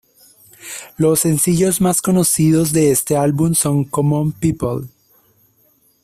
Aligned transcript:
Los 0.97 1.19
sencillos 1.19 1.79
más 1.79 2.01
conocidos 2.01 2.73
de 2.73 2.89
este 2.91 3.17
álbum 3.17 3.53
son 3.53 3.83
"Common 3.83 4.31
People". 4.31 4.87